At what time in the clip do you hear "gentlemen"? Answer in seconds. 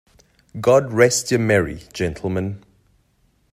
1.93-2.63